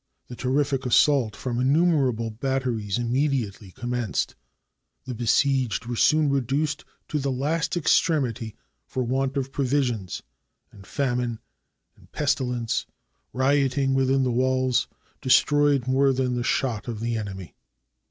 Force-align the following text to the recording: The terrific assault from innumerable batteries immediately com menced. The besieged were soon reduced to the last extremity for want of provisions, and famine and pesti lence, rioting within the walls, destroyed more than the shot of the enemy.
The 0.29 0.35
terrific 0.35 0.83
assault 0.87 1.35
from 1.35 1.59
innumerable 1.59 2.31
batteries 2.31 2.97
immediately 2.97 3.69
com 3.69 3.91
menced. 3.91 4.33
The 5.05 5.13
besieged 5.13 5.85
were 5.85 5.95
soon 5.95 6.31
reduced 6.31 6.83
to 7.09 7.19
the 7.19 7.31
last 7.31 7.77
extremity 7.77 8.55
for 8.87 9.03
want 9.03 9.37
of 9.37 9.51
provisions, 9.51 10.23
and 10.71 10.87
famine 10.87 11.37
and 11.95 12.11
pesti 12.11 12.47
lence, 12.49 12.87
rioting 13.31 13.93
within 13.93 14.23
the 14.23 14.31
walls, 14.31 14.87
destroyed 15.21 15.85
more 15.85 16.11
than 16.11 16.33
the 16.33 16.41
shot 16.43 16.87
of 16.87 16.99
the 16.99 17.15
enemy. 17.15 17.53